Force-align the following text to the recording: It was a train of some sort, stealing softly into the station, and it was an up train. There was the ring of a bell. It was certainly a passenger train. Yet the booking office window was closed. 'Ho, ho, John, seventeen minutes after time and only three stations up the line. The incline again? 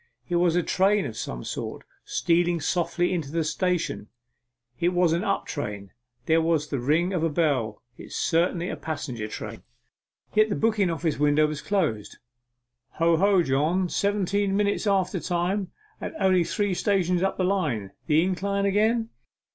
It 0.27 0.37
was 0.37 0.55
a 0.55 0.63
train 0.63 1.05
of 1.05 1.15
some 1.15 1.43
sort, 1.43 1.83
stealing 2.03 2.59
softly 2.59 3.13
into 3.13 3.31
the 3.31 3.43
station, 3.43 3.97
and 3.99 4.07
it 4.79 4.93
was 4.95 5.13
an 5.13 5.23
up 5.23 5.45
train. 5.45 5.91
There 6.25 6.41
was 6.41 6.65
the 6.69 6.79
ring 6.79 7.13
of 7.13 7.21
a 7.21 7.29
bell. 7.29 7.83
It 7.99 8.05
was 8.05 8.15
certainly 8.15 8.67
a 8.69 8.75
passenger 8.75 9.27
train. 9.27 9.61
Yet 10.33 10.49
the 10.49 10.55
booking 10.55 10.89
office 10.89 11.19
window 11.19 11.45
was 11.45 11.61
closed. 11.61 12.17
'Ho, 12.93 13.17
ho, 13.17 13.43
John, 13.43 13.89
seventeen 13.89 14.57
minutes 14.57 14.87
after 14.87 15.19
time 15.19 15.71
and 16.01 16.15
only 16.19 16.43
three 16.45 16.73
stations 16.73 17.21
up 17.21 17.37
the 17.37 17.43
line. 17.43 17.91
The 18.07 18.23
incline 18.23 18.65
again? 18.65 19.11